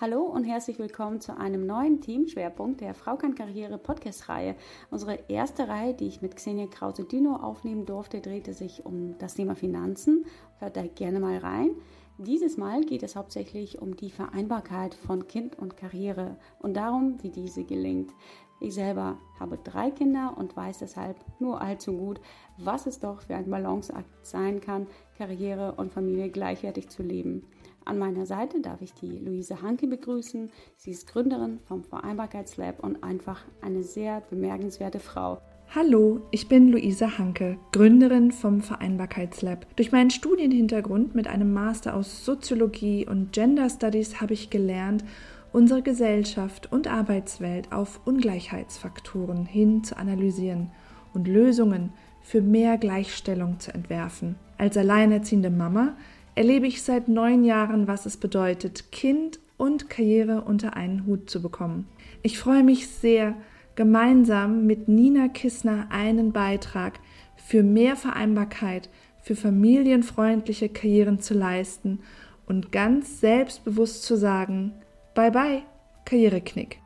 [0.00, 4.56] Hallo und herzlich willkommen zu einem neuen Teamschwerpunkt der Frau kann Karriere Podcast-Reihe.
[4.90, 9.56] Unsere erste Reihe, die ich mit Xenia Krause-Dino aufnehmen durfte, drehte sich um das Thema
[9.56, 10.24] Finanzen.
[10.58, 11.72] Hört da gerne mal rein.
[12.16, 17.30] Dieses Mal geht es hauptsächlich um die Vereinbarkeit von Kind und Karriere und darum, wie
[17.30, 18.10] diese gelingt.
[18.58, 22.22] Ich selber habe drei Kinder und weiß deshalb nur allzu gut,
[22.56, 24.86] was es doch für ein Balanceakt sein kann,
[25.18, 27.46] Karriere und Familie gleichwertig zu leben.
[27.84, 30.50] An meiner Seite darf ich die Luise Hanke begrüßen.
[30.76, 35.40] Sie ist Gründerin vom Vereinbarkeitslab und einfach eine sehr bemerkenswerte Frau.
[35.74, 39.66] Hallo, ich bin Luise Hanke, Gründerin vom Vereinbarkeitslab.
[39.76, 45.04] Durch meinen Studienhintergrund mit einem Master aus Soziologie und Gender Studies habe ich gelernt,
[45.52, 50.70] unsere Gesellschaft und Arbeitswelt auf Ungleichheitsfaktoren hin zu analysieren
[51.14, 54.36] und Lösungen für mehr Gleichstellung zu entwerfen.
[54.58, 55.96] Als alleinerziehende Mama
[56.34, 61.42] erlebe ich seit neun Jahren, was es bedeutet, Kind und Karriere unter einen Hut zu
[61.42, 61.86] bekommen.
[62.22, 63.34] Ich freue mich sehr,
[63.74, 67.00] gemeinsam mit Nina Kissner einen Beitrag
[67.36, 68.88] für mehr Vereinbarkeit,
[69.22, 72.00] für familienfreundliche Karrieren zu leisten
[72.46, 74.72] und ganz selbstbewusst zu sagen,
[75.14, 75.62] bye bye,
[76.04, 76.78] Karriereknick.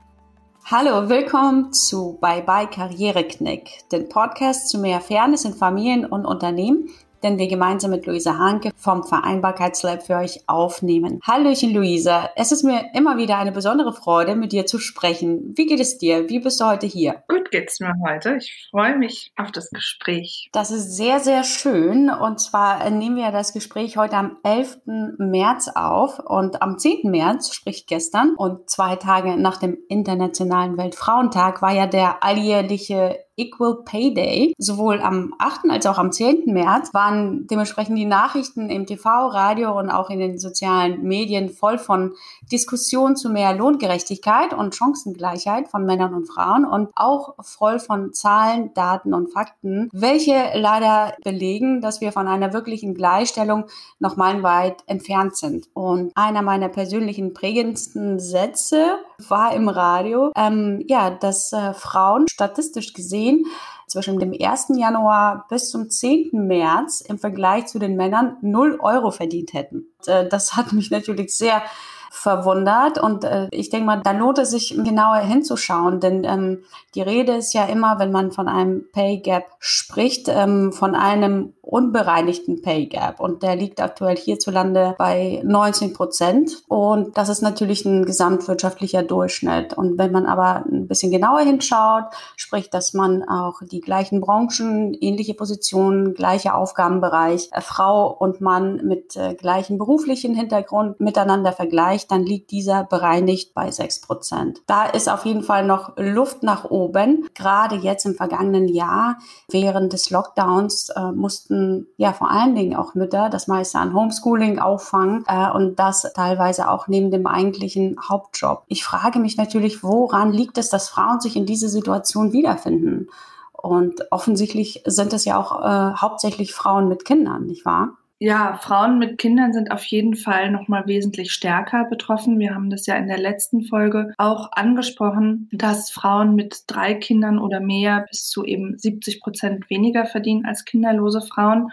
[0.66, 6.88] Hallo, willkommen zu Bye Bye Karriereknick, den Podcast zu mehr Fairness in Familien und Unternehmen
[7.24, 11.20] den wir gemeinsam mit Luisa Hanke vom Vereinbarkeitslab für euch aufnehmen.
[11.26, 12.30] Hallöchen, Luisa.
[12.36, 15.54] Es ist mir immer wieder eine besondere Freude, mit dir zu sprechen.
[15.56, 16.28] Wie geht es dir?
[16.28, 17.24] Wie bist du heute hier?
[17.28, 18.36] Gut geht's mir heute.
[18.36, 20.50] Ich freue mich auf das Gespräch.
[20.52, 22.10] Das ist sehr, sehr schön.
[22.10, 24.82] Und zwar nehmen wir das Gespräch heute am 11.
[25.18, 27.10] März auf und am 10.
[27.10, 33.82] März, sprich gestern und zwei Tage nach dem Internationalen Weltfrauentag, war ja der alljährliche Equal
[33.84, 34.54] Pay Day.
[34.58, 35.70] Sowohl am 8.
[35.70, 36.52] als auch am 10.
[36.52, 41.78] März waren dementsprechend die Nachrichten im TV, Radio und auch in den sozialen Medien voll
[41.78, 42.14] von
[42.50, 48.72] Diskussionen zu mehr Lohngerechtigkeit und Chancengleichheit von Männern und Frauen und auch voll von Zahlen,
[48.74, 53.64] Daten und Fakten, welche leider belegen, dass wir von einer wirklichen Gleichstellung
[53.98, 55.68] noch meilenweit entfernt sind.
[55.74, 62.92] Und einer meiner persönlichen prägendsten Sätze war im Radio, ähm, ja, dass äh, Frauen statistisch
[62.92, 63.46] gesehen gesehen,
[63.86, 64.68] zwischen dem 1.
[64.76, 66.30] Januar bis zum 10.
[66.32, 69.86] März im Vergleich zu den Männern 0 Euro verdient hätten.
[70.06, 71.62] Äh, das hat mich natürlich sehr
[72.10, 72.98] verwundert.
[72.98, 76.62] Und äh, ich denke mal, da lohnt es sich genauer hinzuschauen, denn ähm,
[76.94, 81.52] die Rede ist ja immer, wenn man von einem Pay Gap spricht, ähm, von einem
[81.64, 83.20] unbereinigten Pay Gap.
[83.20, 86.62] Und der liegt aktuell hierzulande bei 19 Prozent.
[86.68, 89.74] Und das ist natürlich ein gesamtwirtschaftlicher Durchschnitt.
[89.74, 92.04] Und wenn man aber ein bisschen genauer hinschaut,
[92.36, 98.80] sprich, dass man auch die gleichen Branchen, ähnliche Positionen, gleiche Aufgabenbereich, äh, Frau und Mann
[98.84, 104.62] mit äh, gleichem beruflichen Hintergrund miteinander vergleicht, dann liegt dieser bereinigt bei 6 Prozent.
[104.66, 107.28] Da ist auf jeden Fall noch Luft nach oben.
[107.34, 112.76] Gerade jetzt im vergangenen Jahr während des Lockdowns äh, mussten mussten ja vor allen Dingen
[112.76, 117.96] auch Mütter das meiste an Homeschooling auffangen äh, und das teilweise auch neben dem eigentlichen
[118.08, 118.64] Hauptjob.
[118.66, 123.08] Ich frage mich natürlich, woran liegt es, dass Frauen sich in diese Situation wiederfinden?
[123.52, 127.96] Und offensichtlich sind es ja auch äh, hauptsächlich Frauen mit Kindern, nicht wahr?
[128.20, 132.38] Ja, Frauen mit Kindern sind auf jeden Fall noch mal wesentlich stärker betroffen.
[132.38, 137.38] Wir haben das ja in der letzten Folge auch angesprochen, dass Frauen mit drei Kindern
[137.38, 141.70] oder mehr bis zu eben 70 Prozent weniger verdienen als kinderlose Frauen.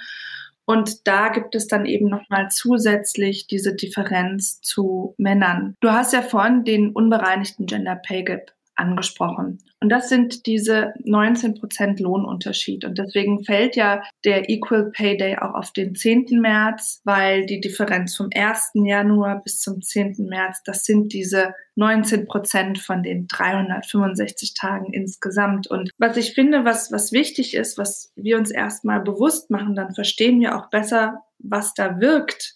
[0.66, 5.76] Und da gibt es dann eben nochmal zusätzlich diese Differenz zu Männern.
[5.80, 9.60] Du hast ja vorhin den unbereinigten Gender Pay Gap angesprochen.
[9.80, 12.86] Und das sind diese 19 Prozent Lohnunterschied.
[12.86, 16.40] Und deswegen fällt ja der Equal Pay Day auch auf den 10.
[16.40, 18.72] März, weil die Differenz vom 1.
[18.76, 20.28] Januar bis zum 10.
[20.28, 25.68] März, das sind diese 19 Prozent von den 365 Tagen insgesamt.
[25.68, 29.96] Und was ich finde, was, was wichtig ist, was wir uns erstmal bewusst machen, dann
[29.96, 32.56] verstehen wir auch besser, was da wirkt,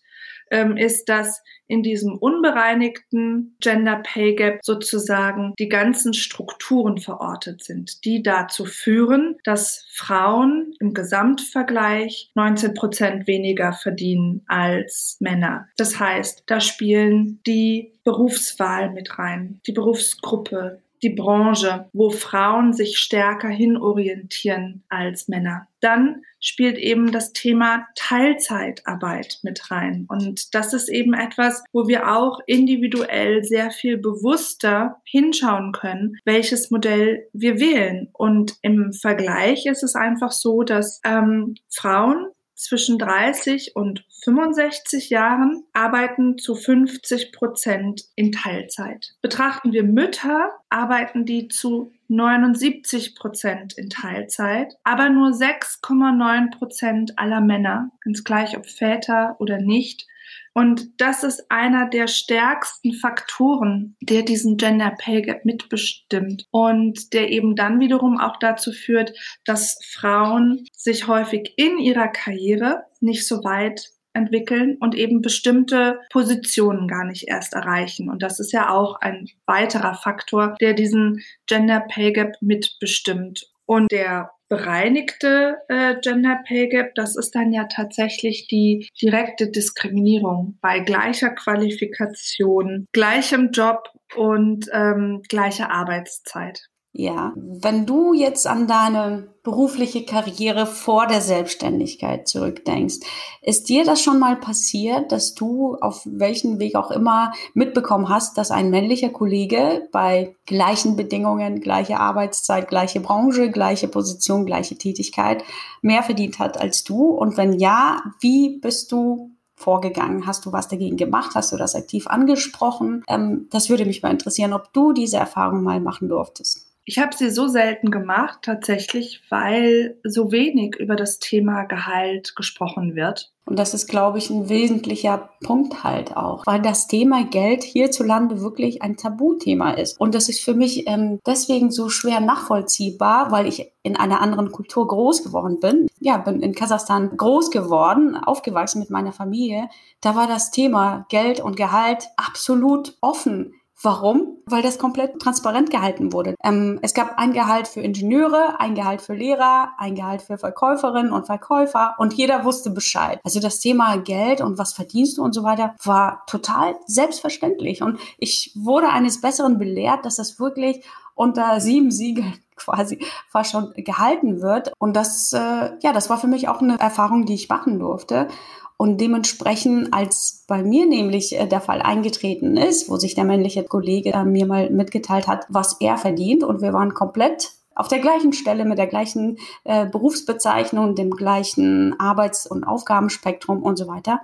[0.52, 8.06] ähm, ist, dass in diesem unbereinigten Gender Pay Gap sozusagen die ganzen Strukturen verortet sind,
[8.06, 15.68] die dazu führen, dass Frauen im Gesamtvergleich 19 Prozent weniger verdienen als Männer.
[15.78, 22.98] Das heißt, da spielen die Berufswahl mit rein, die Berufsgruppe, die Branche, wo Frauen sich
[22.98, 25.68] stärker hinorientieren als Männer.
[25.82, 30.08] Dann spielt eben das Thema Teilzeitarbeit mit rein.
[30.10, 36.72] Und das ist eben etwas, wo wir auch individuell sehr viel bewusster hinschauen können, welches
[36.72, 38.10] Modell wir wählen.
[38.14, 45.64] Und im Vergleich ist es einfach so, dass ähm, Frauen zwischen 30 und 65 Jahren
[45.74, 49.14] arbeiten zu 50 Prozent in Teilzeit.
[49.22, 57.42] Betrachten wir Mütter, arbeiten die zu 79 Prozent in Teilzeit, aber nur 6,9 Prozent aller
[57.42, 60.08] Männer, ganz gleich ob Väter oder nicht,
[60.56, 67.30] und das ist einer der stärksten Faktoren, der diesen Gender Pay Gap mitbestimmt und der
[67.30, 69.14] eben dann wiederum auch dazu führt,
[69.44, 76.88] dass Frauen sich häufig in ihrer Karriere nicht so weit entwickeln und eben bestimmte Positionen
[76.88, 78.10] gar nicht erst erreichen.
[78.10, 83.52] Und das ist ja auch ein weiterer Faktor, der diesen Gender Pay Gap mitbestimmt.
[83.66, 90.58] Und der bereinigte äh, Gender Pay Gap, das ist dann ja tatsächlich die direkte Diskriminierung
[90.62, 96.70] bei gleicher Qualifikation, gleichem Job und ähm, gleicher Arbeitszeit.
[96.98, 103.00] Ja, wenn du jetzt an deine berufliche Karriere vor der Selbstständigkeit zurückdenkst,
[103.42, 108.38] ist dir das schon mal passiert, dass du auf welchen Weg auch immer mitbekommen hast,
[108.38, 115.44] dass ein männlicher Kollege bei gleichen Bedingungen, gleiche Arbeitszeit, gleiche Branche, gleiche Position, gleiche Tätigkeit
[115.82, 117.10] mehr verdient hat als du?
[117.10, 120.26] Und wenn ja, wie bist du vorgegangen?
[120.28, 121.32] Hast du was dagegen gemacht?
[121.36, 123.04] Hast du das aktiv angesprochen?
[123.10, 126.65] Ähm, das würde mich mal interessieren, ob du diese Erfahrung mal machen durftest.
[126.88, 132.96] Ich habe sie so selten gemacht, tatsächlich, weil so wenig über das Thema Gehalt gesprochen
[132.96, 133.32] wird.
[133.48, 138.42] Und das ist, glaube ich, ein wesentlicher Punkt halt auch, weil das Thema Geld hierzulande
[138.42, 140.00] wirklich ein Tabuthema ist.
[140.00, 144.52] Und das ist für mich ähm, deswegen so schwer nachvollziehbar, weil ich in einer anderen
[144.52, 145.88] Kultur groß geworden bin.
[146.00, 149.70] Ja, bin in Kasachstan groß geworden, aufgewachsen mit meiner Familie.
[150.02, 153.54] Da war das Thema Geld und Gehalt absolut offen.
[153.86, 154.40] Warum?
[154.48, 156.34] Weil das komplett transparent gehalten wurde.
[156.44, 161.14] Ähm, es gab ein Gehalt für Ingenieure, ein Gehalt für Lehrer, ein Gehalt für Verkäuferinnen
[161.14, 163.20] und Verkäufer und jeder wusste Bescheid.
[163.24, 167.84] Also das Thema Geld und was verdienst du und so weiter war total selbstverständlich.
[167.84, 170.84] Und ich wurde eines Besseren belehrt, dass das wirklich
[171.14, 174.74] unter sieben Siegeln quasi fast schon gehalten wird.
[174.80, 178.30] Und das, äh, ja, das war für mich auch eine Erfahrung, die ich machen durfte.
[178.78, 183.64] Und dementsprechend, als bei mir nämlich äh, der Fall eingetreten ist, wo sich der männliche
[183.64, 188.00] Kollege äh, mir mal mitgeteilt hat, was er verdient, und wir waren komplett auf der
[188.00, 194.22] gleichen Stelle mit der gleichen äh, Berufsbezeichnung, dem gleichen Arbeits- und Aufgabenspektrum und so weiter.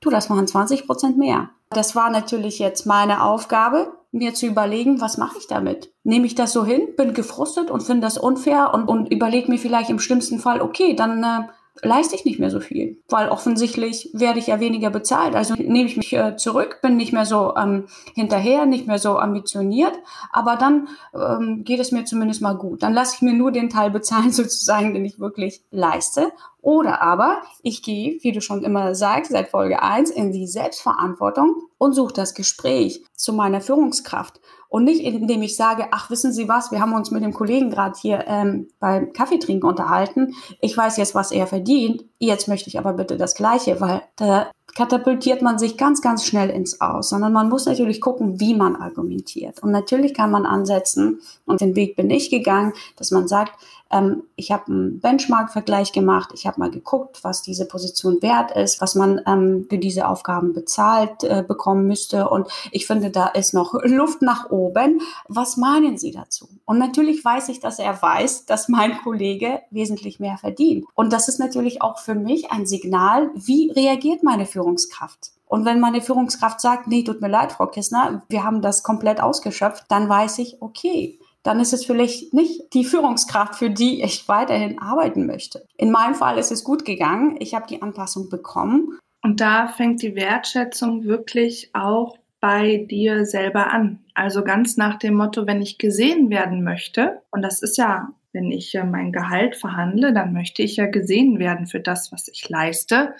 [0.00, 1.50] Du, das waren 20 Prozent mehr.
[1.70, 5.92] Das war natürlich jetzt meine Aufgabe, mir zu überlegen, was mache ich damit?
[6.04, 9.58] Nehme ich das so hin, bin gefrustet und finde das unfair und, und überlege mir
[9.58, 11.48] vielleicht im schlimmsten Fall, okay, dann äh,
[11.82, 15.34] leiste ich nicht mehr so viel, weil offensichtlich werde ich ja weniger bezahlt.
[15.34, 19.18] Also nehme ich mich äh, zurück, bin nicht mehr so ähm, hinterher, nicht mehr so
[19.18, 19.94] ambitioniert,
[20.32, 22.82] aber dann ähm, geht es mir zumindest mal gut.
[22.82, 26.32] Dann lasse ich mir nur den Teil bezahlen, sozusagen, den ich wirklich leiste.
[26.60, 31.56] Oder aber ich gehe, wie du schon immer sagst, seit Folge 1 in die Selbstverantwortung
[31.78, 34.40] und suche das Gespräch zu meiner Führungskraft
[34.72, 37.68] und nicht, indem ich sage, ach, wissen Sie was, wir haben uns mit dem Kollegen
[37.68, 40.34] gerade hier ähm, beim Kaffeetrinken unterhalten.
[40.62, 42.06] Ich weiß jetzt, was er verdient.
[42.18, 46.48] Jetzt möchte ich aber bitte das Gleiche, weil da katapultiert man sich ganz, ganz schnell
[46.48, 49.62] ins Aus, sondern man muss natürlich gucken, wie man argumentiert.
[49.62, 53.52] Und natürlich kann man ansetzen, und den Weg bin ich gegangen, dass man sagt,
[53.92, 56.30] ähm, ich habe einen Benchmark-Vergleich gemacht.
[56.34, 60.52] Ich habe mal geguckt, was diese Position wert ist, was man ähm, für diese Aufgaben
[60.52, 62.28] bezahlt äh, bekommen müsste.
[62.28, 65.00] Und ich finde, da ist noch Luft nach oben.
[65.28, 66.48] Was meinen Sie dazu?
[66.64, 70.86] Und natürlich weiß ich, dass er weiß, dass mein Kollege wesentlich mehr verdient.
[70.94, 75.32] Und das ist natürlich auch für mich ein Signal, wie reagiert meine Führungskraft?
[75.52, 79.20] Und wenn meine Führungskraft sagt, nee, tut mir leid, Frau Kissner, wir haben das komplett
[79.20, 84.28] ausgeschöpft, dann weiß ich, okay, dann ist es vielleicht nicht die Führungskraft, für die ich
[84.28, 85.66] weiterhin arbeiten möchte.
[85.76, 87.36] In meinem Fall ist es gut gegangen.
[87.40, 88.98] Ich habe die Anpassung bekommen.
[89.22, 94.00] Und da fängt die Wertschätzung wirklich auch bei dir selber an.
[94.14, 98.50] Also ganz nach dem Motto, wenn ich gesehen werden möchte, und das ist ja, wenn
[98.50, 103.14] ich mein Gehalt verhandle, dann möchte ich ja gesehen werden für das, was ich leiste,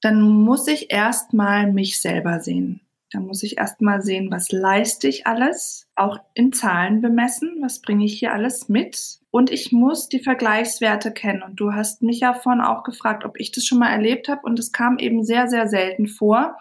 [0.00, 2.80] dann muss ich erstmal mich selber sehen.
[3.12, 8.04] Da muss ich erstmal sehen, was leiste ich alles, auch in Zahlen bemessen, was bringe
[8.04, 9.20] ich hier alles mit.
[9.30, 11.42] Und ich muss die Vergleichswerte kennen.
[11.42, 14.40] Und du hast mich ja vorhin auch gefragt, ob ich das schon mal erlebt habe.
[14.42, 16.58] Und es kam eben sehr, sehr selten vor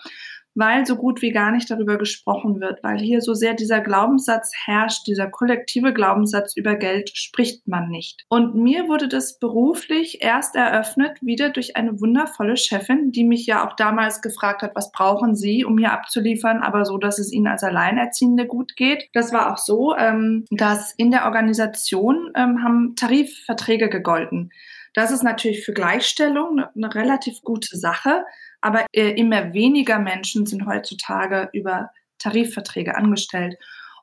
[0.55, 4.51] weil so gut wie gar nicht darüber gesprochen wird, weil hier so sehr dieser Glaubenssatz
[4.65, 8.25] herrscht, dieser kollektive Glaubenssatz über Geld spricht man nicht.
[8.29, 13.67] Und mir wurde das beruflich erst eröffnet, wieder durch eine wundervolle Chefin, die mich ja
[13.67, 17.47] auch damals gefragt hat, was brauchen Sie, um hier abzuliefern, aber so, dass es Ihnen
[17.47, 19.09] als Alleinerziehende gut geht.
[19.13, 24.51] Das war auch so, ähm, dass in der Organisation ähm, haben Tarifverträge gegolten.
[24.95, 28.24] Das ist natürlich für Gleichstellung eine, eine relativ gute Sache,
[28.65, 33.57] aber äh, immer weniger Menschen sind heutzutage über Tarifverträge angestellt.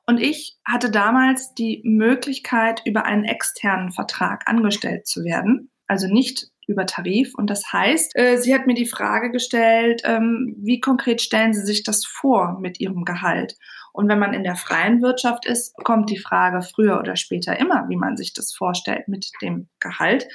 [0.05, 5.69] Und ich hatte damals die Möglichkeit, über einen externen Vertrag angestellt zu werden.
[5.87, 7.35] Also nicht über Tarif.
[7.35, 11.65] Und das heißt, äh, sie hat mir die Frage gestellt, ähm, wie konkret stellen Sie
[11.65, 13.57] sich das vor mit Ihrem Gehalt?
[13.91, 17.89] Und wenn man in der freien Wirtschaft ist, kommt die Frage früher oder später immer,
[17.89, 20.25] wie man sich das vorstellt mit dem Gehalt.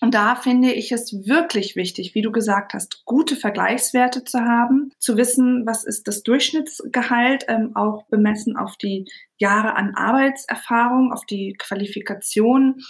[0.00, 4.92] Und da finde ich es wirklich wichtig, wie du gesagt hast, gute Vergleichswerte zu haben,
[4.98, 9.06] zu wissen, was ist das Durchschnittsgehalt, ähm, auch bemessen auf die
[9.38, 12.80] Jahre an Arbeitserfahrung, auf die Qualifikation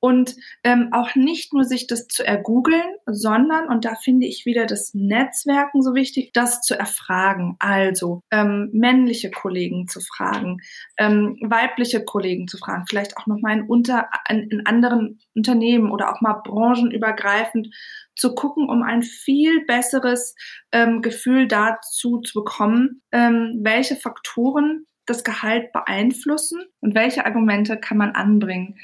[0.00, 4.66] und ähm, auch nicht nur sich das zu ergoogeln, sondern, und da finde ich wieder
[4.66, 7.56] das Netzwerken so wichtig, das zu erfragen.
[7.58, 10.62] Also ähm, männliche Kollegen zu fragen,
[10.96, 16.10] ähm, weibliche Kollegen zu fragen, vielleicht auch nochmal in, unter, in, in anderen Unternehmen oder
[16.12, 17.68] auch mal branchenübergreifend
[18.16, 20.34] zu gucken, um ein viel besseres
[20.72, 27.98] ähm, Gefühl dazu zu bekommen, ähm, welche Faktoren das Gehalt beeinflussen und welche Argumente kann
[27.98, 28.76] man anbringen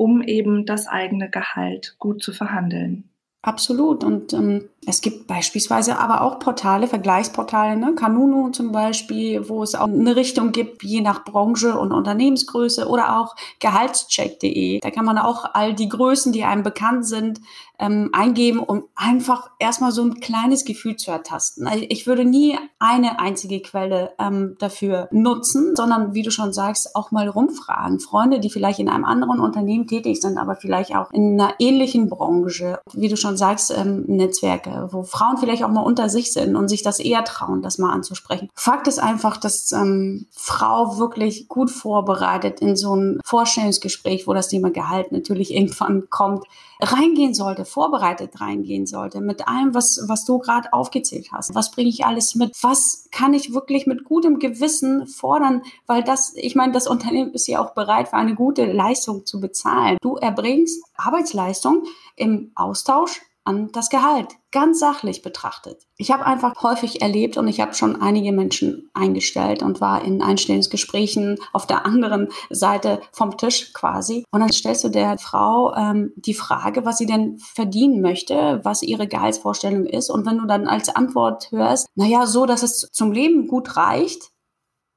[0.00, 3.10] um eben das eigene Gehalt gut zu verhandeln.
[3.42, 4.02] Absolut.
[4.02, 7.94] Und ähm, es gibt beispielsweise aber auch Portale, Vergleichsportale, ne?
[7.94, 13.18] Kanunu zum Beispiel, wo es auch eine Richtung gibt, je nach Branche und Unternehmensgröße oder
[13.18, 14.80] auch gehaltscheck.de.
[14.80, 17.40] Da kann man auch all die Größen, die einem bekannt sind,
[17.80, 21.66] ähm, eingeben, um einfach erstmal so ein kleines Gefühl zu ertasten.
[21.66, 26.94] Also ich würde nie eine einzige Quelle ähm, dafür nutzen, sondern wie du schon sagst,
[26.94, 27.98] auch mal rumfragen.
[27.98, 32.10] Freunde, die vielleicht in einem anderen Unternehmen tätig sind, aber vielleicht auch in einer ähnlichen
[32.10, 36.56] Branche, wie du schon sagst, ähm, Netzwerke, wo Frauen vielleicht auch mal unter sich sind
[36.56, 38.50] und sich das eher trauen, das mal anzusprechen.
[38.54, 44.48] Fakt ist einfach, dass ähm, Frau wirklich gut vorbereitet in so ein Vorstellungsgespräch, wo das
[44.48, 46.44] Thema Gehalt natürlich irgendwann kommt,
[46.82, 51.54] reingehen sollte, vorbereitet reingehen sollte, mit allem, was, was du gerade aufgezählt hast.
[51.54, 52.56] Was bringe ich alles mit?
[52.62, 55.62] Was kann ich wirklich mit gutem Gewissen fordern?
[55.86, 59.40] Weil das, ich meine, das Unternehmen ist ja auch bereit, für eine gute Leistung zu
[59.40, 59.98] bezahlen.
[60.00, 61.84] Du erbringst Arbeitsleistung
[62.16, 65.86] im Austausch an das Gehalt, ganz sachlich betrachtet.
[65.96, 70.22] Ich habe einfach häufig erlebt und ich habe schon einige Menschen eingestellt und war in
[70.22, 74.24] Einstellungsgesprächen auf der anderen Seite vom Tisch quasi.
[74.30, 78.82] Und dann stellst du der Frau ähm, die Frage, was sie denn verdienen möchte, was
[78.82, 80.10] ihre Gehaltsvorstellung ist.
[80.10, 84.30] Und wenn du dann als Antwort hörst, naja, so, dass es zum Leben gut reicht,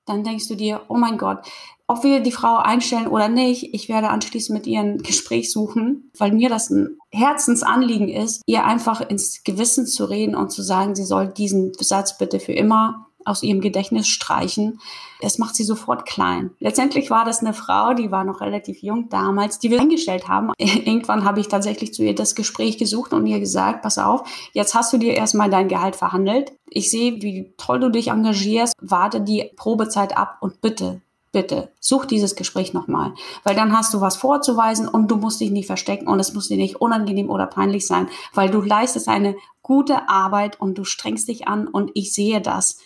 [0.05, 1.39] dann denkst du dir, oh mein Gott,
[1.87, 6.11] ob wir die Frau einstellen oder nicht, ich werde anschließend mit ihr ein Gespräch suchen,
[6.17, 10.95] weil mir das ein Herzensanliegen ist, ihr einfach ins Gewissen zu reden und zu sagen,
[10.95, 14.79] sie soll diesen Satz bitte für immer aus ihrem Gedächtnis streichen.
[15.21, 16.51] Es macht sie sofort klein.
[16.59, 20.51] Letztendlich war das eine Frau, die war noch relativ jung damals, die wir eingestellt haben.
[20.57, 24.75] Irgendwann habe ich tatsächlich zu ihr das Gespräch gesucht und ihr gesagt, pass auf, jetzt
[24.75, 26.51] hast du dir erstmal dein Gehalt verhandelt.
[26.69, 28.73] Ich sehe, wie toll du dich engagierst.
[28.81, 31.01] Warte die Probezeit ab und bitte
[31.33, 33.13] bitte such dieses Gespräch nochmal,
[33.43, 36.47] weil dann hast du was vorzuweisen und du musst dich nicht verstecken und es muss
[36.47, 41.27] dir nicht unangenehm oder peinlich sein, weil du leistest eine gute Arbeit und du strengst
[41.27, 42.77] dich an und ich sehe das.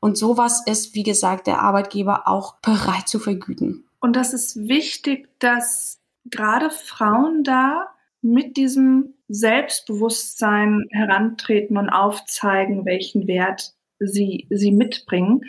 [0.00, 3.88] Und sowas ist, wie gesagt, der Arbeitgeber auch bereit zu vergüten.
[4.00, 7.88] Und das ist wichtig, dass gerade Frauen da
[8.22, 15.42] mit diesem Selbstbewusstsein herantreten und aufzeigen, welchen Wert sie, sie mitbringen.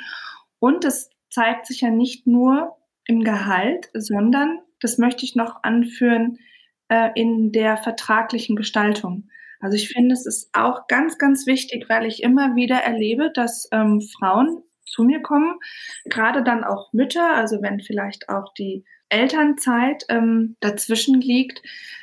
[0.60, 6.40] Und es zeigt sich ja nicht nur im Gehalt, sondern, das möchte ich noch anführen,
[6.90, 9.30] äh, in der vertraglichen Gestaltung.
[9.60, 13.68] Also ich finde, es ist auch ganz, ganz wichtig, weil ich immer wieder erlebe, dass
[13.72, 15.56] ähm, Frauen zu mir kommen,
[16.06, 21.62] gerade dann auch Mütter, also wenn vielleicht auch die Elternzeit ähm, dazwischen liegt,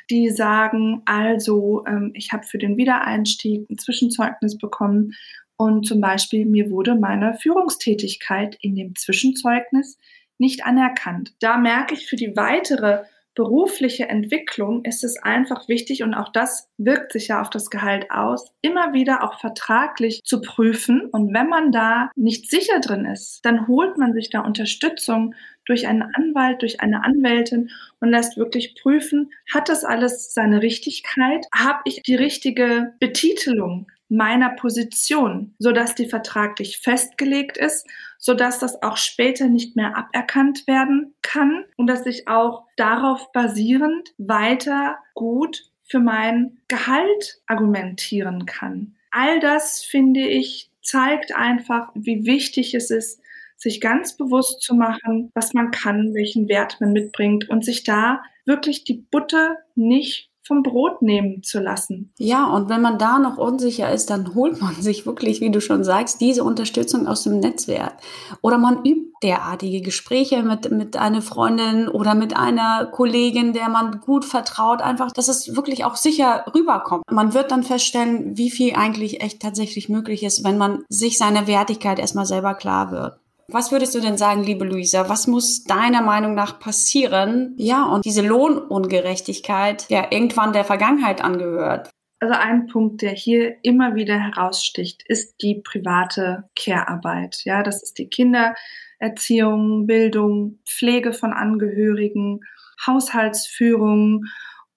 [0.09, 5.13] die sagen, also ähm, ich habe für den Wiedereinstieg ein Zwischenzeugnis bekommen
[5.57, 9.97] und zum Beispiel mir wurde meine Führungstätigkeit in dem Zwischenzeugnis
[10.37, 11.33] nicht anerkannt.
[11.39, 13.03] Da merke ich für die weitere
[13.35, 18.09] berufliche Entwicklung ist es einfach wichtig und auch das wirkt sich ja auf das Gehalt
[18.09, 21.09] aus, immer wieder auch vertraglich zu prüfen.
[21.11, 25.87] Und wenn man da nicht sicher drin ist, dann holt man sich da Unterstützung durch
[25.87, 31.45] einen Anwalt, durch eine Anwältin und lässt wirklich prüfen, hat das alles seine Richtigkeit?
[31.53, 33.87] Habe ich die richtige Betitelung?
[34.09, 39.97] Meiner Position, so dass die vertraglich festgelegt ist, so dass das auch später nicht mehr
[39.97, 48.45] aberkannt werden kann und dass ich auch darauf basierend weiter gut für mein Gehalt argumentieren
[48.45, 48.95] kann.
[49.11, 53.19] All das finde ich zeigt einfach, wie wichtig es ist,
[53.57, 58.21] sich ganz bewusst zu machen, was man kann, welchen Wert man mitbringt und sich da
[58.45, 62.11] wirklich die Butter nicht vom Brot nehmen zu lassen.
[62.17, 65.59] Ja, und wenn man da noch unsicher ist, dann holt man sich wirklich, wie du
[65.59, 67.97] schon sagst, diese Unterstützung aus dem Netzwerk.
[68.41, 74.01] Oder man übt derartige Gespräche mit, mit einer Freundin oder mit einer Kollegin, der man
[74.01, 77.03] gut vertraut, einfach, dass es wirklich auch sicher rüberkommt.
[77.09, 81.47] Man wird dann feststellen, wie viel eigentlich echt tatsächlich möglich ist, wenn man sich seiner
[81.47, 83.19] Wertigkeit erstmal selber klar wird.
[83.47, 85.07] Was würdest du denn sagen, liebe Luisa?
[85.07, 87.53] Was muss deiner Meinung nach passieren?
[87.57, 91.89] Ja, und diese Lohnungerechtigkeit, ja, irgendwann der Vergangenheit angehört.
[92.19, 97.41] Also ein Punkt, der hier immer wieder heraussticht, ist die private Care-Arbeit.
[97.43, 102.39] Ja, das ist die Kindererziehung, Bildung, Pflege von Angehörigen,
[102.87, 104.23] Haushaltsführung.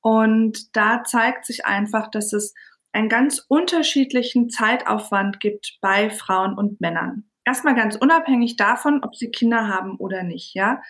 [0.02, 2.52] Und da zeigt sich einfach, dass es
[2.92, 9.30] einen ganz unterschiedlichen Zeitaufwand gibt bei Frauen und Männern erstmal ganz unabhängig davon, ob sie
[9.30, 10.82] Kinder haben oder nicht, ja.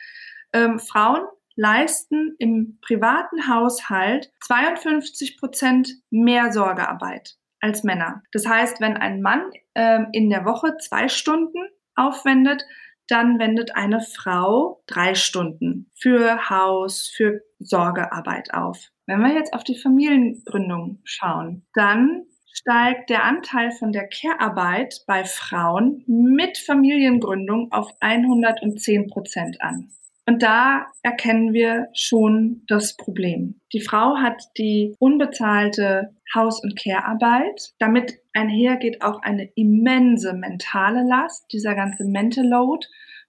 [0.52, 1.22] Ähm, Frauen
[1.54, 8.22] leisten im privaten Haushalt 52 Prozent mehr Sorgearbeit als Männer.
[8.32, 11.58] Das heißt, wenn ein Mann ähm, in der Woche zwei Stunden
[11.94, 12.64] aufwendet,
[13.08, 18.78] dann wendet eine Frau drei Stunden für Haus, für Sorgearbeit auf.
[19.06, 22.26] Wenn wir jetzt auf die Familiengründung schauen, dann
[22.58, 29.90] steigt der Anteil von der Care-Arbeit bei Frauen mit Familiengründung auf 110 Prozent an.
[30.26, 33.60] Und da erkennen wir schon das Problem.
[33.72, 37.72] Die Frau hat die unbezahlte Haus- und Care-Arbeit.
[37.78, 42.86] Damit einhergeht auch eine immense mentale Last, dieser ganze Mental Load,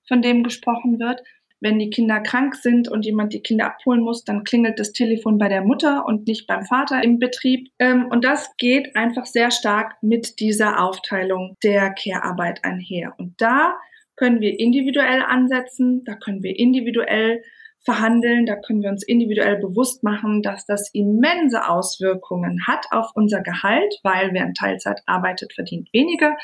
[0.08, 1.22] von dem gesprochen wird
[1.62, 5.38] wenn die Kinder krank sind und jemand die Kinder abholen muss, dann klingelt das Telefon
[5.38, 7.70] bei der Mutter und nicht beim Vater im Betrieb.
[7.80, 13.14] Ähm, und das geht einfach sehr stark mit dieser Aufteilung der Care-Arbeit einher.
[13.18, 13.76] Und da
[14.16, 17.44] können wir individuell ansetzen, da können wir individuell
[17.86, 23.42] verhandeln, da können wir uns individuell bewusst machen, dass das immense Auswirkungen hat auf unser
[23.42, 26.36] Gehalt, weil wer in Teilzeit arbeitet, verdient weniger.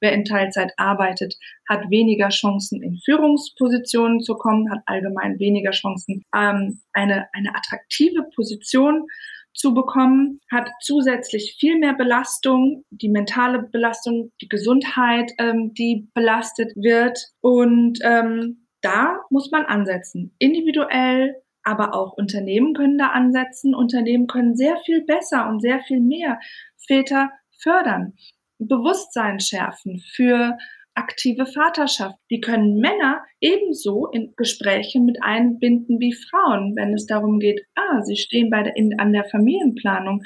[0.00, 1.36] Wer in Teilzeit arbeitet,
[1.68, 8.24] hat weniger Chancen, in Führungspositionen zu kommen, hat allgemein weniger Chancen, ähm, eine, eine attraktive
[8.34, 9.06] Position
[9.54, 16.72] zu bekommen, hat zusätzlich viel mehr Belastung, die mentale Belastung, die Gesundheit, ähm, die belastet
[16.74, 17.18] wird.
[17.40, 20.34] Und ähm, da muss man ansetzen.
[20.38, 23.74] Individuell, aber auch Unternehmen können da ansetzen.
[23.74, 26.38] Unternehmen können sehr viel besser und sehr viel mehr
[26.86, 27.30] Väter
[27.62, 28.12] fördern,
[28.58, 30.58] Bewusstsein schärfen für
[30.94, 32.16] aktive Vaterschaft.
[32.30, 38.02] Die können Männer ebenso in Gespräche mit einbinden wie Frauen, wenn es darum geht, ah,
[38.02, 40.22] sie stehen bei in, an der Familienplanung.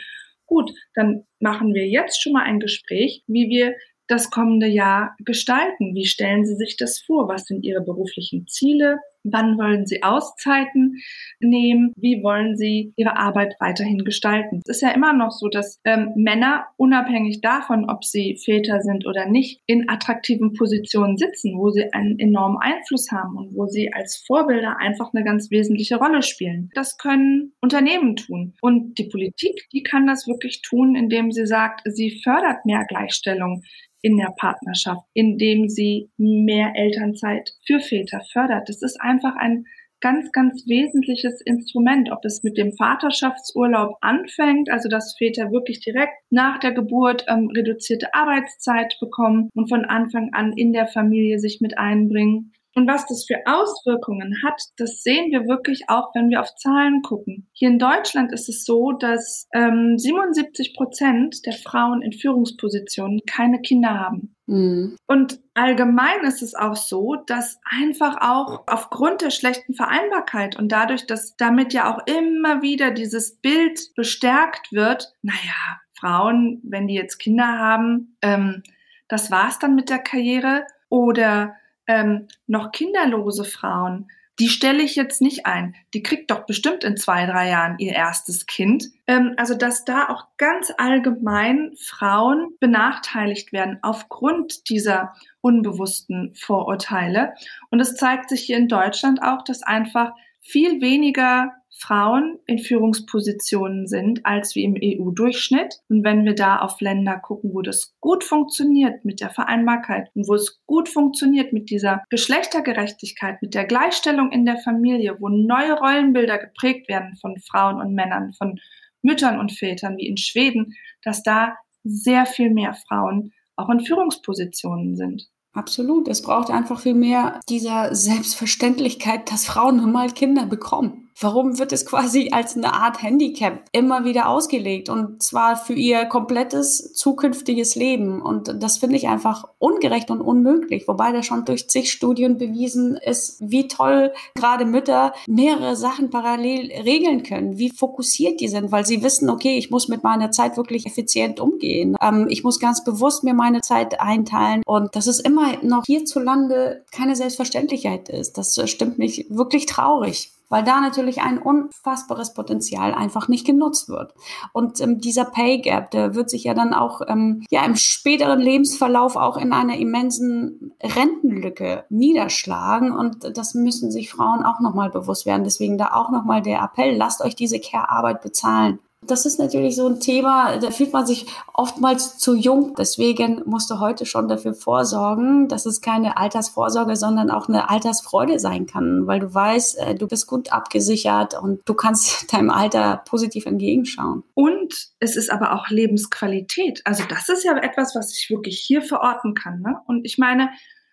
[0.46, 3.74] Gut, dann machen wir jetzt schon mal ein Gespräch, wie wir
[4.08, 5.94] das kommende Jahr gestalten?
[5.94, 7.28] Wie stellen Sie sich das vor?
[7.28, 8.98] Was sind Ihre beruflichen Ziele?
[9.24, 10.98] Wann wollen Sie Auszeiten
[11.40, 11.92] nehmen?
[11.96, 14.60] Wie wollen Sie Ihre Arbeit weiterhin gestalten?
[14.66, 19.06] Es ist ja immer noch so, dass ähm, Männer unabhängig davon, ob sie Väter sind
[19.06, 23.92] oder nicht, in attraktiven Positionen sitzen, wo sie einen enormen Einfluss haben und wo sie
[23.92, 26.70] als Vorbilder einfach eine ganz wesentliche Rolle spielen.
[26.74, 28.54] Das können Unternehmen tun.
[28.60, 33.62] Und die Politik, die kann das wirklich tun, indem sie sagt, sie fördert mehr Gleichstellung
[34.00, 38.68] in der Partnerschaft, indem sie mehr Elternzeit für Väter fördert.
[38.68, 39.64] Das ist einfach ein
[40.00, 46.12] ganz, ganz wesentliches Instrument, ob es mit dem Vaterschaftsurlaub anfängt, also dass Väter wirklich direkt
[46.30, 51.60] nach der Geburt ähm, reduzierte Arbeitszeit bekommen und von Anfang an in der Familie sich
[51.60, 52.52] mit einbringen.
[52.78, 57.02] Und was das für Auswirkungen hat, das sehen wir wirklich auch, wenn wir auf Zahlen
[57.02, 57.48] gucken.
[57.52, 63.60] Hier in Deutschland ist es so, dass ähm, 77 Prozent der Frauen in Führungspositionen keine
[63.62, 64.36] Kinder haben.
[64.46, 64.94] Mhm.
[65.08, 71.04] Und allgemein ist es auch so, dass einfach auch aufgrund der schlechten Vereinbarkeit und dadurch,
[71.04, 77.18] dass damit ja auch immer wieder dieses Bild bestärkt wird, naja, Frauen, wenn die jetzt
[77.18, 78.62] Kinder haben, ähm,
[79.08, 81.56] das war's dann mit der Karriere oder
[81.88, 85.74] ähm, noch kinderlose Frauen, die stelle ich jetzt nicht ein.
[85.94, 88.84] Die kriegt doch bestimmt in zwei, drei Jahren ihr erstes Kind.
[89.08, 97.34] Ähm, also, dass da auch ganz allgemein Frauen benachteiligt werden aufgrund dieser unbewussten Vorurteile.
[97.70, 103.86] Und es zeigt sich hier in Deutschland auch, dass einfach viel weniger Frauen in Führungspositionen
[103.86, 105.76] sind als wie im EU-Durchschnitt.
[105.88, 110.28] Und wenn wir da auf Länder gucken, wo das gut funktioniert mit der Vereinbarkeit und
[110.28, 115.78] wo es gut funktioniert mit dieser Geschlechtergerechtigkeit, mit der Gleichstellung in der Familie, wo neue
[115.78, 118.58] Rollenbilder geprägt werden von Frauen und Männern, von
[119.02, 124.96] Müttern und Vätern wie in Schweden, dass da sehr viel mehr Frauen auch in Führungspositionen
[124.96, 125.28] sind.
[125.52, 126.08] Absolut.
[126.08, 131.07] Es braucht einfach viel mehr dieser Selbstverständlichkeit, dass Frauen nun mal Kinder bekommen.
[131.20, 136.04] Warum wird es quasi als eine Art Handicap immer wieder ausgelegt und zwar für ihr
[136.04, 138.22] komplettes zukünftiges Leben?
[138.22, 142.96] Und das finde ich einfach ungerecht und unmöglich, wobei da schon durch zig Studien bewiesen
[142.96, 148.86] ist, wie toll gerade Mütter mehrere Sachen parallel regeln können, wie fokussiert die sind, weil
[148.86, 151.96] sie wissen, okay, ich muss mit meiner Zeit wirklich effizient umgehen.
[152.00, 156.84] Ähm, ich muss ganz bewusst mir meine Zeit einteilen und dass es immer noch hierzulande
[156.92, 158.38] keine Selbstverständlichkeit ist.
[158.38, 164.14] Das stimmt mich wirklich traurig weil da natürlich ein unfassbares Potenzial einfach nicht genutzt wird.
[164.52, 168.40] Und ähm, dieser Pay Gap, der wird sich ja dann auch ähm, ja im späteren
[168.40, 175.26] Lebensverlauf auch in einer immensen Rentenlücke niederschlagen und das müssen sich Frauen auch nochmal bewusst
[175.26, 175.44] werden.
[175.44, 178.78] Deswegen da auch nochmal der Appell, lasst euch diese Care-Arbeit bezahlen.
[179.06, 182.74] Das ist natürlich so ein Thema, da fühlt man sich oftmals zu jung.
[182.76, 188.40] Deswegen musst du heute schon dafür vorsorgen, dass es keine Altersvorsorge, sondern auch eine Altersfreude
[188.40, 193.02] sein kann, weil du weißt, äh, du bist gut abgesichert und du kannst deinem Alter
[193.08, 194.24] positiv entgegenschauen.
[194.34, 196.82] Und es ist aber auch Lebensqualität.
[196.84, 199.60] Also das ist ja etwas, was ich wirklich hier verorten kann.
[199.60, 199.76] Ne?
[199.86, 200.50] Und ich meine,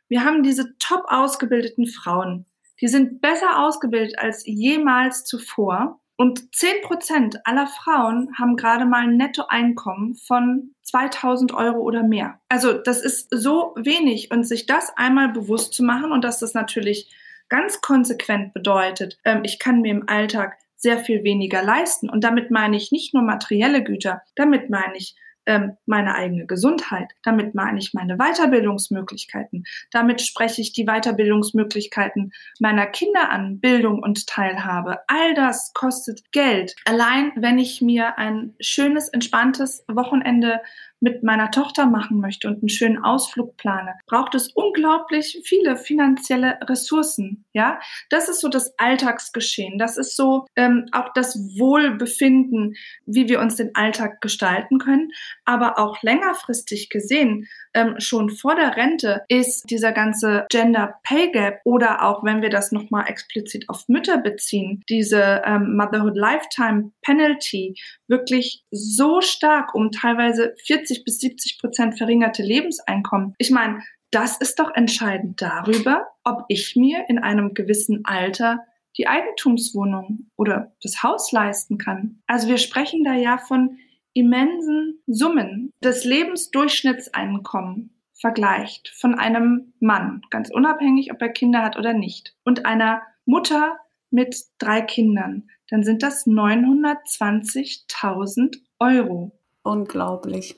[0.07, 2.45] wir haben diese top ausgebildeten Frauen.
[2.81, 5.99] Die sind besser ausgebildet als jemals zuvor.
[6.17, 12.39] Und 10 Prozent aller Frauen haben gerade mal ein Nettoeinkommen von 2000 Euro oder mehr.
[12.47, 16.53] Also das ist so wenig und sich das einmal bewusst zu machen und dass das
[16.53, 17.13] natürlich
[17.49, 22.09] ganz konsequent bedeutet, ähm, ich kann mir im Alltag sehr viel weniger leisten.
[22.09, 27.11] Und damit meine ich nicht nur materielle Güter, damit meine ich ähm, meine eigene Gesundheit.
[27.23, 29.65] Damit meine ich meine Weiterbildungsmöglichkeiten.
[29.91, 34.99] Damit spreche ich die Weiterbildungsmöglichkeiten meiner Kinder an, Bildung und Teilhabe.
[35.07, 36.75] All das kostet Geld.
[36.85, 40.59] Allein wenn ich mir ein schönes, entspanntes Wochenende
[40.99, 46.57] mit meiner Tochter machen möchte und einen schönen Ausflug plane, braucht es unglaublich viele finanzielle
[46.63, 47.45] Ressourcen.
[47.53, 47.79] Ja,
[48.09, 49.77] das ist so das Alltagsgeschehen.
[49.77, 55.11] Das ist so ähm, auch das Wohlbefinden, wie wir uns den Alltag gestalten können.
[55.43, 61.59] Aber auch längerfristig gesehen, ähm, schon vor der Rente, ist dieser ganze Gender Pay Gap
[61.65, 67.75] oder auch, wenn wir das nochmal explizit auf Mütter beziehen, diese ähm, Motherhood Lifetime Penalty
[68.07, 73.33] wirklich so stark um teilweise 40 60 bis 70 Prozent verringerte Lebenseinkommen.
[73.37, 78.65] Ich meine, das ist doch entscheidend darüber, ob ich mir in einem gewissen Alter
[78.97, 82.21] die Eigentumswohnung oder das Haus leisten kann.
[82.27, 83.77] Also wir sprechen da ja von
[84.13, 85.73] immensen Summen.
[85.81, 92.65] Das Lebensdurchschnittseinkommen vergleicht von einem Mann, ganz unabhängig, ob er Kinder hat oder nicht, und
[92.65, 93.75] einer Mutter
[94.11, 99.37] mit drei Kindern, dann sind das 920.000 Euro.
[99.63, 100.55] Unglaublich.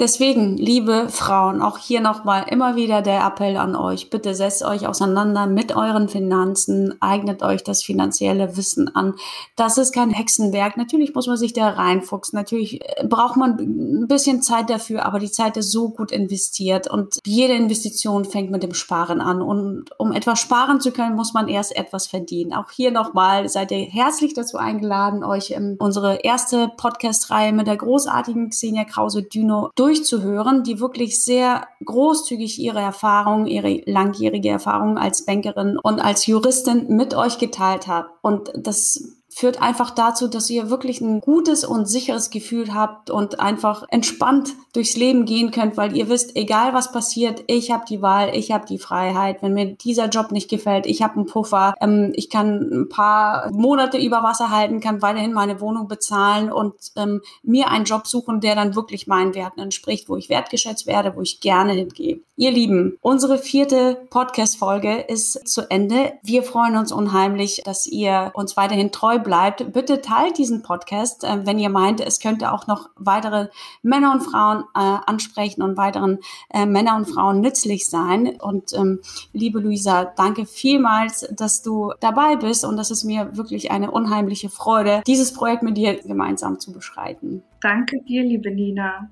[0.00, 4.10] Deswegen, liebe Frauen, auch hier nochmal immer wieder der Appell an euch.
[4.10, 9.14] Bitte setzt euch auseinander mit euren Finanzen, eignet euch das finanzielle Wissen an.
[9.56, 10.76] Das ist kein Hexenwerk.
[10.76, 12.36] Natürlich muss man sich da reinfuchsen.
[12.36, 16.88] Natürlich äh, braucht man ein bisschen Zeit dafür, aber die Zeit ist so gut investiert
[16.88, 19.42] und jede Investition fängt mit dem Sparen an.
[19.42, 22.52] Und um etwas sparen zu können, muss man erst etwas verdienen.
[22.52, 27.76] Auch hier nochmal seid ihr herzlich dazu eingeladen, euch in unsere erste Podcast-Reihe mit der
[27.76, 35.24] großartigen Xenia Krause-Düno durch durchzuhören, die wirklich sehr großzügig ihre Erfahrungen, ihre langjährige Erfahrung als
[35.24, 38.06] Bankerin und als Juristin mit euch geteilt hat.
[38.20, 43.38] Und das führt einfach dazu, dass ihr wirklich ein gutes und sicheres Gefühl habt und
[43.38, 48.02] einfach entspannt durchs Leben gehen könnt, weil ihr wisst, egal was passiert, ich habe die
[48.02, 49.40] Wahl, ich habe die Freiheit.
[49.40, 53.48] Wenn mir dieser Job nicht gefällt, ich habe einen Puffer, ähm, ich kann ein paar
[53.52, 58.40] Monate über Wasser halten, kann weiterhin meine Wohnung bezahlen und ähm, mir einen Job suchen,
[58.40, 62.18] der dann wirklich meinen Werten entspricht, wo ich wertgeschätzt werde, wo ich gerne hingehe.
[62.34, 66.12] Ihr Lieben, unsere vierte Podcast-Folge ist zu Ende.
[66.22, 69.74] Wir freuen uns unheimlich, dass ihr uns weiterhin treu bleibt.
[69.74, 73.48] Bitte teilt diesen Podcast, äh, wenn ihr meint, es könnte auch noch weitere
[73.82, 78.38] Männer und Frauen äh, ansprechen und weiteren äh, Männer und Frauen nützlich sein.
[78.40, 79.00] Und ähm,
[79.34, 84.48] liebe Luisa, danke vielmals, dass du dabei bist und das ist mir wirklich eine unheimliche
[84.48, 87.42] Freude, dieses Projekt mit dir gemeinsam zu beschreiten.
[87.60, 89.10] Danke dir, liebe Nina.